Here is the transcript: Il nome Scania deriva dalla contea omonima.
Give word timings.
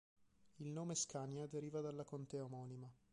Il 0.55 0.71
nome 0.71 0.95
Scania 0.95 1.45
deriva 1.45 1.79
dalla 1.79 2.03
contea 2.03 2.43
omonima. 2.43 2.91